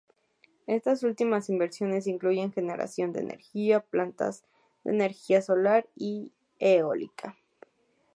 Estas 0.65 1.03
últimas 1.03 1.47
inversiones 1.47 2.07
incluyen 2.07 2.51
generación 2.51 3.13
de 3.13 3.19
energía, 3.19 3.81
plantas 3.81 4.43
de 4.83 4.93
energía 4.93 5.43
solar 5.43 5.87
y 5.95 6.31
eólica. 6.57 7.37